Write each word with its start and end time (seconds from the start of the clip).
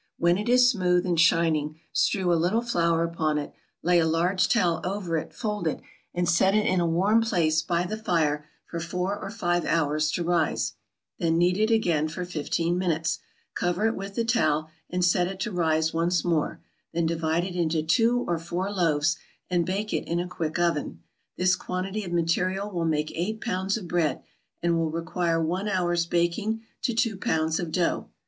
When 0.17 0.39
it 0.39 0.49
is 0.49 0.67
smooth 0.67 1.05
and 1.05 1.19
shining 1.19 1.79
strew 1.93 2.33
a 2.33 2.33
little 2.33 2.63
flour 2.63 3.03
upon 3.03 3.37
it, 3.37 3.53
lay 3.83 3.99
a 3.99 4.07
large 4.07 4.49
towel 4.49 4.81
over 4.83 5.15
it 5.15 5.31
folded, 5.31 5.79
and 6.11 6.27
set 6.27 6.55
it 6.55 6.65
in 6.65 6.79
a 6.79 6.87
warm 6.87 7.21
place 7.21 7.61
by 7.61 7.83
the 7.83 7.97
fire 7.97 8.47
for 8.65 8.79
four 8.79 9.15
or 9.19 9.29
five 9.29 9.63
hours 9.63 10.09
to 10.13 10.23
rise; 10.23 10.73
then 11.19 11.37
knead 11.37 11.59
it 11.59 11.69
again 11.69 12.07
for 12.07 12.25
fifteen 12.25 12.79
minutes, 12.79 13.19
cover 13.53 13.85
it 13.85 13.95
with 13.95 14.15
the 14.15 14.25
towel, 14.25 14.71
and 14.89 15.05
set 15.05 15.27
it 15.27 15.39
to 15.41 15.51
rise 15.51 15.93
once 15.93 16.25
more; 16.25 16.61
then 16.95 17.05
divide 17.05 17.43
it 17.43 17.55
into 17.55 17.83
two 17.83 18.25
or 18.27 18.39
four 18.39 18.71
loaves, 18.71 19.17
and 19.51 19.67
bake 19.67 19.93
it 19.93 20.07
in 20.07 20.19
a 20.19 20.27
quick 20.27 20.57
oven. 20.57 20.99
This 21.37 21.55
quantity 21.55 22.03
of 22.03 22.11
material 22.11 22.71
will 22.71 22.85
make 22.85 23.11
eight 23.15 23.39
pounds 23.39 23.77
of 23.77 23.87
bread, 23.87 24.23
and 24.63 24.79
will 24.79 24.89
require 24.89 25.39
one 25.39 25.67
hour's 25.69 26.07
baking 26.07 26.63
to 26.81 26.95
two 26.95 27.17
pounds 27.17 27.59
of 27.59 27.71
dough. 27.71 28.09